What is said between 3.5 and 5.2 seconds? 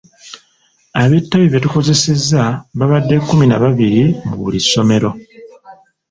babiri mu buli ssomero.